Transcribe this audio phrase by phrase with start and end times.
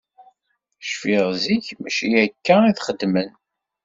[0.89, 3.29] Cfiɣ zik mačči akka i t-xeddmen.